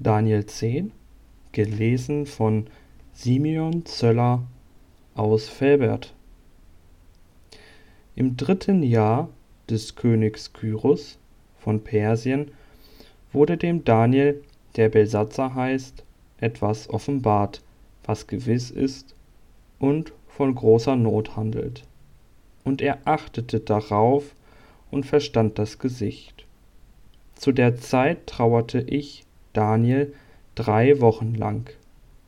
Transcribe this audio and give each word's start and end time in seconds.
Daniel 0.00 0.46
10, 0.46 0.92
gelesen 1.50 2.26
von 2.26 2.68
Simeon 3.14 3.84
Zöller 3.84 4.44
aus 5.16 5.48
Velbert. 5.48 6.14
Im 8.14 8.36
dritten 8.36 8.84
Jahr 8.84 9.28
des 9.68 9.96
Königs 9.96 10.52
Kyros 10.52 11.18
von 11.58 11.82
Persien 11.82 12.52
wurde 13.32 13.56
dem 13.56 13.84
Daniel, 13.84 14.40
der 14.76 14.88
Belsatzar 14.88 15.56
heißt, 15.56 16.04
etwas 16.38 16.88
offenbart, 16.88 17.60
was 18.04 18.28
gewiss 18.28 18.70
ist 18.70 19.16
und 19.80 20.12
von 20.28 20.54
großer 20.54 20.94
Not 20.94 21.34
handelt. 21.34 21.82
Und 22.62 22.82
er 22.82 22.98
achtete 23.04 23.58
darauf 23.58 24.36
und 24.92 25.06
verstand 25.06 25.58
das 25.58 25.80
Gesicht. 25.80 26.46
Zu 27.34 27.50
der 27.50 27.74
Zeit 27.74 28.28
trauerte 28.28 28.80
ich, 28.80 29.24
Daniel, 29.58 30.14
drei 30.54 31.00
Wochen 31.00 31.34
lang, 31.34 31.68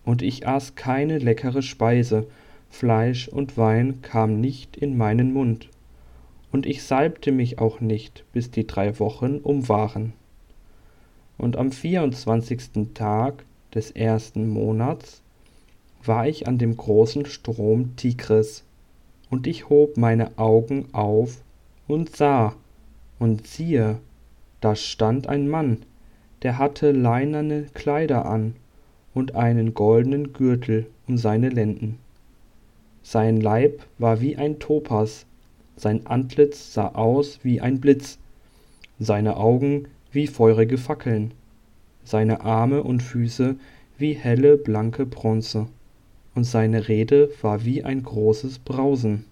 und 0.05 0.21
ich 0.21 0.49
aß 0.49 0.75
keine 0.75 1.19
leckere 1.19 1.63
Speise, 1.63 2.27
Fleisch 2.71 3.29
und 3.29 3.57
Wein 3.57 4.03
kam 4.03 4.41
nicht 4.41 4.77
in 4.77 4.97
meinen 4.97 5.33
Mund, 5.33 5.69
und 6.51 6.67
ich 6.67 6.83
salbte 6.83 7.31
mich 7.31 7.61
auch 7.61 7.81
nicht, 7.81 8.25
bis 8.33 8.51
die 8.51 8.67
drei 8.67 8.99
Wochen 8.99 9.37
um 9.39 9.69
waren. 9.69 10.13
Und 11.39 11.57
am 11.57 11.71
vierundzwanzigsten 11.71 12.95
Tag 12.95 13.45
des 13.77 13.93
ersten 13.93 14.49
Monats 14.49 15.23
war 16.03 16.27
ich 16.27 16.49
an 16.49 16.59
dem 16.59 16.77
großen 16.77 17.27
Strom 17.27 17.95
Tigris, 17.95 18.65
und 19.31 19.47
ich 19.47 19.69
hob 19.69 19.97
meine 19.97 20.37
Augen 20.37 20.89
auf 20.91 21.45
und 21.87 22.17
sah, 22.17 22.57
und 23.21 23.47
siehe, 23.47 24.01
da 24.61 24.75
stand 24.75 25.29
ein 25.29 25.49
Mann, 25.49 25.85
der 26.43 26.59
hatte 26.59 26.93
leinerne 26.93 27.67
Kleider 27.75 28.27
an 28.27 28.55
und 29.15 29.35
einen 29.35 29.75
goldenen 29.75 30.33
Gürtel 30.33 30.87
um 31.07 31.19
seine 31.19 31.49
Lenden. 31.49 31.99
Sein 33.03 33.41
Leib 33.41 33.85
war 33.99 34.21
wie 34.21 34.37
ein 34.37 34.59
Topas, 34.59 35.27
sein 35.77 36.07
Antlitz 36.07 36.75
sah 36.75 36.89
aus 36.89 37.41
wie 37.43 37.61
ein 37.61 37.81
Blitz, 37.81 38.19
seine 38.99 39.37
Augen 39.37 39.89
wie 40.13 40.27
feurige 40.27 40.79
Fackeln, 40.79 41.33
seine 42.05 42.43
Arme 42.43 42.83
und 42.83 43.03
Füße 43.03 43.57
wie 43.99 44.15
helle 44.15 44.57
blanke 44.57 45.07
Bronze, 45.07 45.67
und 46.35 46.45
seine 46.45 46.89
Rede 46.89 47.31
war 47.43 47.65
wie 47.65 47.83
ein 47.85 48.03
großes 48.03 48.61
Brausen. 48.61 49.25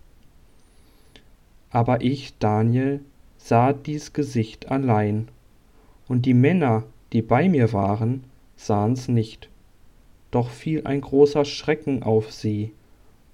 Aber 1.71 2.01
ich, 2.01 2.37
Daniel, 2.39 3.01
sah 3.37 3.73
dies 3.73 4.13
Gesicht 4.13 4.71
allein, 4.71 5.29
und 6.09 6.27
die 6.27 6.35
Männer, 6.35 6.85
die 7.13 7.23
bei 7.23 7.49
mir 7.49 7.73
waren, 7.73 8.25
sahen's 8.57 9.09
nicht. 9.09 9.49
Doch 10.31 10.51
fiel 10.51 10.83
ein 10.85 11.01
großer 11.01 11.45
Schrecken 11.45 12.03
auf 12.03 12.33
sie, 12.33 12.73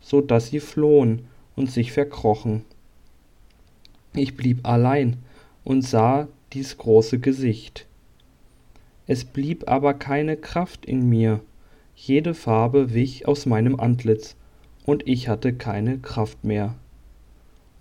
so 0.00 0.20
dass 0.20 0.48
sie 0.48 0.60
flohen 0.60 1.26
und 1.56 1.70
sich 1.70 1.92
verkrochen. 1.92 2.64
Ich 4.14 4.36
blieb 4.36 4.66
allein 4.66 5.16
und 5.64 5.82
sah 5.82 6.28
dies 6.52 6.78
große 6.78 7.18
Gesicht. 7.18 7.86
Es 9.06 9.24
blieb 9.24 9.68
aber 9.68 9.94
keine 9.94 10.36
Kraft 10.36 10.86
in 10.86 11.08
mir, 11.08 11.40
jede 11.96 12.34
Farbe 12.34 12.94
wich 12.94 13.26
aus 13.26 13.46
meinem 13.46 13.78
Antlitz, 13.78 14.36
und 14.86 15.06
ich 15.08 15.28
hatte 15.28 15.52
keine 15.52 15.98
Kraft 15.98 16.44
mehr. 16.44 16.74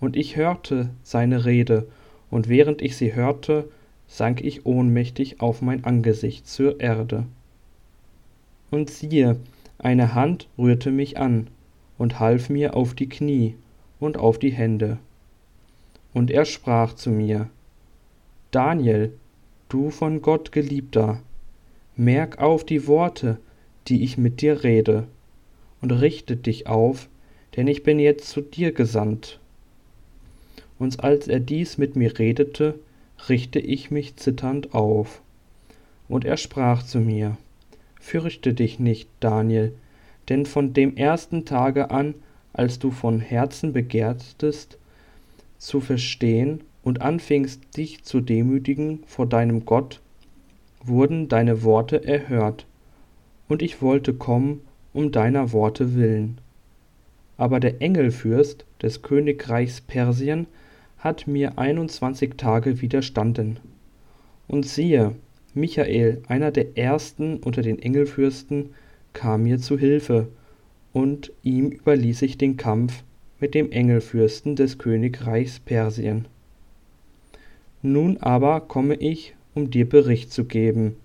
Und 0.00 0.16
ich 0.16 0.36
hörte 0.36 0.90
seine 1.02 1.44
Rede, 1.44 1.86
und 2.30 2.48
während 2.48 2.82
ich 2.82 2.96
sie 2.96 3.14
hörte, 3.14 3.68
sank 4.06 4.42
ich 4.42 4.66
ohnmächtig 4.66 5.40
auf 5.40 5.62
mein 5.62 5.84
Angesicht 5.84 6.46
zur 6.46 6.80
Erde. 6.80 7.26
Und 8.70 8.90
siehe, 8.90 9.38
eine 9.78 10.14
Hand 10.14 10.48
rührte 10.56 10.90
mich 10.90 11.18
an 11.18 11.48
und 11.98 12.20
half 12.20 12.48
mir 12.48 12.74
auf 12.74 12.94
die 12.94 13.08
Knie 13.08 13.56
und 14.00 14.16
auf 14.16 14.38
die 14.38 14.52
Hände. 14.52 14.98
Und 16.12 16.30
er 16.30 16.44
sprach 16.44 16.94
zu 16.94 17.10
mir, 17.10 17.48
Daniel, 18.50 19.12
du 19.68 19.90
von 19.90 20.22
Gott 20.22 20.52
geliebter, 20.52 21.20
merk 21.96 22.38
auf 22.38 22.64
die 22.64 22.86
Worte, 22.86 23.38
die 23.88 24.04
ich 24.04 24.16
mit 24.16 24.40
dir 24.40 24.62
rede, 24.62 25.06
und 25.80 25.90
richte 25.90 26.36
dich 26.36 26.66
auf, 26.66 27.08
denn 27.56 27.66
ich 27.66 27.82
bin 27.82 27.98
jetzt 27.98 28.28
zu 28.28 28.40
dir 28.40 28.72
gesandt. 28.72 29.40
Und 30.78 31.02
als 31.02 31.28
er 31.28 31.40
dies 31.40 31.78
mit 31.78 31.96
mir 31.96 32.18
redete, 32.18 32.78
richte 33.28 33.58
ich 33.58 33.90
mich 33.90 34.16
zitternd 34.16 34.74
auf. 34.74 35.20
Und 36.08 36.24
er 36.24 36.36
sprach 36.36 36.82
zu 36.82 37.00
mir, 37.00 37.36
Fürchte 38.00 38.52
dich 38.52 38.78
nicht, 38.78 39.08
Daniel, 39.20 39.72
denn 40.28 40.44
von 40.44 40.74
dem 40.74 40.96
ersten 40.96 41.44
Tage 41.44 41.90
an, 41.90 42.14
als 42.52 42.78
du 42.78 42.90
von 42.90 43.20
Herzen 43.20 43.72
begehrtest, 43.72 44.78
zu 45.58 45.80
verstehen 45.80 46.60
und 46.82 47.00
anfingst 47.00 47.76
dich 47.76 48.04
zu 48.04 48.20
demütigen 48.20 49.02
vor 49.06 49.26
deinem 49.26 49.64
Gott, 49.64 50.00
wurden 50.82 51.28
deine 51.28 51.62
Worte 51.62 52.04
erhört, 52.04 52.66
und 53.48 53.62
ich 53.62 53.80
wollte 53.80 54.14
kommen 54.14 54.60
um 54.92 55.10
deiner 55.10 55.52
Worte 55.52 55.94
willen. 55.94 56.38
Aber 57.36 57.58
der 57.58 57.80
Engelfürst 57.82 58.64
des 58.80 59.02
Königreichs 59.02 59.80
Persien 59.80 60.46
hat 61.04 61.26
mir 61.26 61.58
einundzwanzig 61.58 62.38
Tage 62.38 62.80
widerstanden. 62.80 63.60
Und 64.48 64.64
siehe, 64.66 65.14
Michael, 65.52 66.22
einer 66.26 66.50
der 66.50 66.78
ersten 66.78 67.36
unter 67.36 67.60
den 67.60 67.78
Engelfürsten, 67.78 68.70
kam 69.12 69.44
mir 69.44 69.58
zu 69.58 69.78
Hilfe, 69.78 70.28
und 70.94 71.30
ihm 71.42 71.70
überließ 71.70 72.22
ich 72.22 72.38
den 72.38 72.56
Kampf 72.56 73.04
mit 73.38 73.54
dem 73.54 73.70
Engelfürsten 73.70 74.56
des 74.56 74.78
Königreichs 74.78 75.60
Persien. 75.60 76.24
Nun 77.82 78.16
aber 78.18 78.60
komme 78.60 78.94
ich, 78.94 79.34
um 79.54 79.70
dir 79.70 79.88
Bericht 79.88 80.32
zu 80.32 80.44
geben, 80.44 80.96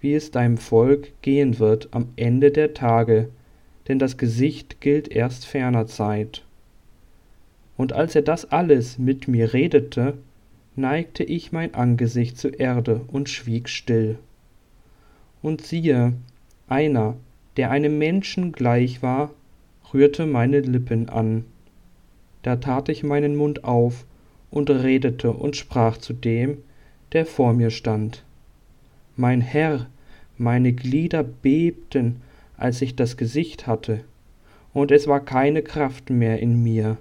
wie 0.00 0.14
es 0.14 0.32
deinem 0.32 0.58
Volk 0.58 1.12
gehen 1.22 1.58
wird 1.58 1.88
am 1.92 2.08
Ende 2.16 2.50
der 2.50 2.74
Tage, 2.74 3.28
denn 3.86 3.98
das 3.98 4.16
Gesicht 4.16 4.80
gilt 4.80 5.08
erst 5.08 5.46
ferner 5.46 5.86
Zeit. 5.86 6.44
Und 7.78 7.92
als 7.92 8.16
er 8.16 8.22
das 8.22 8.50
alles 8.50 8.98
mit 8.98 9.28
mir 9.28 9.54
redete, 9.54 10.18
neigte 10.74 11.22
ich 11.22 11.52
mein 11.52 11.74
Angesicht 11.74 12.36
zur 12.36 12.58
Erde 12.58 13.02
und 13.06 13.28
schwieg 13.28 13.68
still. 13.68 14.18
Und 15.42 15.62
siehe, 15.62 16.12
einer, 16.68 17.16
der 17.56 17.70
einem 17.70 17.96
Menschen 17.96 18.50
gleich 18.50 19.00
war, 19.00 19.30
rührte 19.94 20.26
meine 20.26 20.60
Lippen 20.60 21.08
an. 21.08 21.44
Da 22.42 22.56
tat 22.56 22.88
ich 22.88 23.04
meinen 23.04 23.36
Mund 23.36 23.62
auf 23.62 24.04
und 24.50 24.70
redete 24.70 25.30
und 25.30 25.54
sprach 25.54 25.98
zu 25.98 26.12
dem, 26.12 26.58
der 27.12 27.26
vor 27.26 27.52
mir 27.52 27.70
stand. 27.70 28.24
Mein 29.16 29.40
Herr, 29.40 29.86
meine 30.36 30.72
Glieder 30.72 31.22
bebten, 31.22 32.22
als 32.56 32.82
ich 32.82 32.96
das 32.96 33.16
Gesicht 33.16 33.68
hatte, 33.68 34.00
und 34.74 34.90
es 34.90 35.06
war 35.06 35.20
keine 35.20 35.62
Kraft 35.62 36.10
mehr 36.10 36.40
in 36.40 36.60
mir 36.60 36.98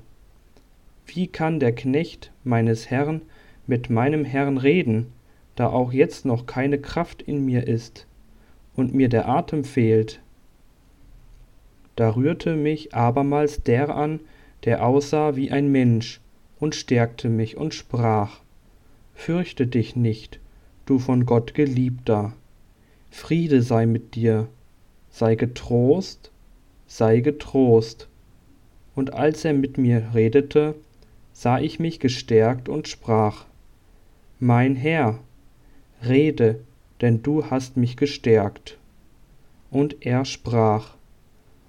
wie 1.07 1.28
kann 1.28 1.59
der 1.59 1.73
Knecht 1.73 2.31
meines 2.44 2.90
Herrn 2.90 3.22
mit 3.66 3.90
meinem 3.90 4.25
Herrn 4.25 4.57
reden, 4.57 5.07
da 5.56 5.68
auch 5.68 5.91
jetzt 5.91 6.25
noch 6.25 6.45
keine 6.45 6.79
Kraft 6.79 7.22
in 7.22 7.45
mir 7.45 7.68
ist 7.68 8.06
und 8.75 8.94
mir 8.94 9.09
der 9.09 9.28
Atem 9.28 9.63
fehlt? 9.63 10.22
Da 11.96 12.16
rührte 12.16 12.56
mich 12.56 12.94
abermals 12.94 13.63
der 13.63 13.96
an, 13.96 14.19
der 14.66 14.85
aussah 14.85 15.35
wie 15.35 15.51
ein 15.51 15.72
Mensch, 15.72 16.22
und 16.59 16.75
stärkte 16.75 17.29
mich 17.29 17.57
und 17.57 17.73
sprach, 17.73 18.41
Fürchte 19.13 19.67
dich 19.67 19.96
nicht, 19.96 20.40
du 20.85 21.00
von 21.00 21.25
Gott 21.25 21.53
geliebter, 21.53 22.34
Friede 23.09 23.62
sei 23.62 23.85
mit 23.85 24.16
dir, 24.16 24.47
sei 25.09 25.35
getrost, 25.35 26.31
sei 26.85 27.20
getrost. 27.20 28.08
Und 28.96 29.14
als 29.14 29.46
er 29.46 29.53
mit 29.53 29.78
mir 29.78 30.11
redete, 30.14 30.76
sah 31.39 31.59
ich 31.59 31.78
mich 31.78 31.99
gestärkt 31.99 32.67
und 32.67 32.87
sprach, 32.87 33.45
Mein 34.39 34.75
Herr, 34.75 35.19
rede, 36.03 36.61
denn 36.99 37.22
du 37.22 37.45
hast 37.51 37.78
mich 37.78 37.95
gestärkt. 37.95 38.79
Und 39.69 39.97
er 40.03 40.25
sprach, 40.25 40.95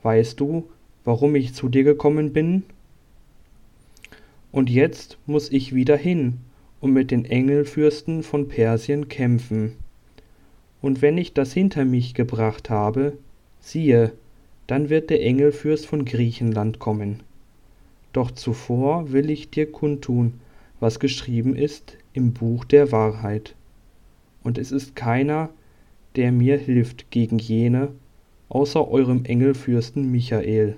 Weißt 0.02 0.40
du, 0.40 0.66
warum 1.04 1.34
ich 1.34 1.52
zu 1.52 1.68
dir 1.68 1.84
gekommen 1.84 2.32
bin? 2.32 2.62
Und 4.52 4.70
jetzt 4.70 5.18
muss 5.26 5.52
ich 5.52 5.74
wieder 5.74 5.98
hin 5.98 6.38
und 6.80 6.94
mit 6.94 7.10
den 7.10 7.26
Engelfürsten 7.26 8.22
von 8.22 8.48
Persien 8.48 9.08
kämpfen. 9.08 9.76
Und 10.80 11.02
wenn 11.02 11.18
ich 11.18 11.34
das 11.34 11.52
hinter 11.52 11.84
mich 11.84 12.14
gebracht 12.14 12.70
habe, 12.70 13.18
siehe, 13.60 14.12
dann 14.66 14.88
wird 14.88 15.10
der 15.10 15.22
Engelfürst 15.22 15.84
von 15.84 16.06
Griechenland 16.06 16.78
kommen 16.78 17.22
doch 18.12 18.30
zuvor 18.30 19.12
will 19.12 19.30
ich 19.30 19.50
dir 19.50 19.70
kundtun, 19.70 20.40
was 20.80 21.00
geschrieben 21.00 21.56
ist 21.56 21.96
im 22.12 22.32
Buch 22.32 22.64
der 22.64 22.92
Wahrheit. 22.92 23.54
Und 24.42 24.58
es 24.58 24.72
ist 24.72 24.96
keiner, 24.96 25.50
der 26.16 26.32
mir 26.32 26.56
hilft 26.56 27.10
gegen 27.10 27.38
jene, 27.38 27.92
außer 28.48 28.88
eurem 28.88 29.24
Engelfürsten 29.24 30.10
Michael. 30.10 30.76